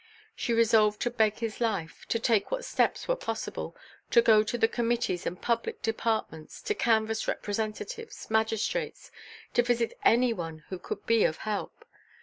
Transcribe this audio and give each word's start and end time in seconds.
She 0.35 0.51
resolved 0.51 0.99
to 1.01 1.11
beg 1.11 1.37
his 1.37 1.61
life, 1.61 2.07
to 2.07 2.17
take 2.17 2.49
what 2.49 2.65
steps 2.65 3.07
were 3.07 3.15
possible, 3.15 3.75
to 4.09 4.19
go 4.23 4.41
to 4.41 4.57
the 4.57 4.67
Committees 4.67 5.27
and 5.27 5.39
Public 5.39 5.83
Departments, 5.83 6.59
to 6.63 6.73
canvas 6.73 7.27
Representatives, 7.27 8.27
Magistrates, 8.31 9.11
to 9.53 9.61
visit 9.61 9.93
anyone 10.03 10.63
who 10.69 10.79
could 10.79 11.05
be 11.05 11.23
of 11.23 11.37
help. 11.45 11.85